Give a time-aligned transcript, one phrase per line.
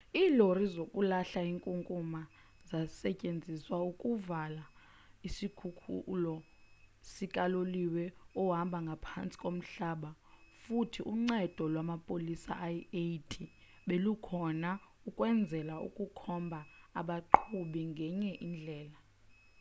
[0.19, 2.21] iilori zokulahla inkunkuma
[2.69, 4.63] zasetyenziswa ukuvala
[5.27, 6.35] isikhululo
[7.11, 8.03] sikaloliwe
[8.43, 10.09] ohamba ngaphantsi komhlaba
[10.63, 13.39] futhi uncedo lwamapolisa ayi-80
[13.87, 14.71] belukhona
[15.09, 16.59] ukwenzela ukukhombha
[16.99, 18.99] abaqhubi ngenye indlela